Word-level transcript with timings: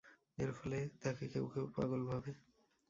এর 0.37 0.51
ফলে 0.57 0.79
তাকে 1.01 1.23
কেউ 1.33 1.45
কেউ 1.53 1.65
পাগল 1.75 2.01
ভাবে। 2.09 2.31